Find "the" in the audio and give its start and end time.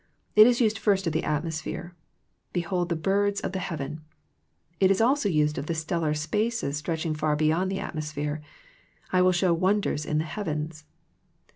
1.13-1.23, 2.89-2.95, 3.51-3.59, 5.67-5.75, 7.71-7.79, 10.17-10.23